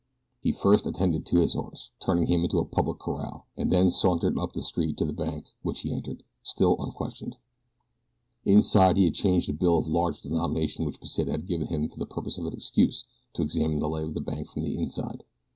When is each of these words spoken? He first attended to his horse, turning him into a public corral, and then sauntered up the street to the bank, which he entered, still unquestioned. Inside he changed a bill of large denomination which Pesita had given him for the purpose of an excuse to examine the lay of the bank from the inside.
He 0.41 0.51
first 0.51 0.87
attended 0.87 1.27
to 1.27 1.41
his 1.41 1.53
horse, 1.53 1.91
turning 1.99 2.25
him 2.25 2.43
into 2.43 2.57
a 2.57 2.65
public 2.65 2.97
corral, 2.97 3.45
and 3.55 3.69
then 3.71 3.91
sauntered 3.91 4.35
up 4.35 4.53
the 4.53 4.63
street 4.63 4.97
to 4.97 5.05
the 5.05 5.13
bank, 5.13 5.45
which 5.61 5.81
he 5.81 5.93
entered, 5.93 6.23
still 6.41 6.75
unquestioned. 6.79 7.35
Inside 8.43 8.97
he 8.97 9.11
changed 9.11 9.47
a 9.47 9.53
bill 9.53 9.77
of 9.77 9.87
large 9.87 10.21
denomination 10.23 10.85
which 10.85 10.99
Pesita 10.99 11.29
had 11.29 11.45
given 11.45 11.67
him 11.67 11.87
for 11.87 11.99
the 11.99 12.07
purpose 12.07 12.39
of 12.39 12.47
an 12.47 12.53
excuse 12.53 13.05
to 13.35 13.43
examine 13.43 13.77
the 13.77 13.87
lay 13.87 14.01
of 14.01 14.15
the 14.15 14.21
bank 14.21 14.49
from 14.49 14.63
the 14.63 14.75
inside. 14.75 15.23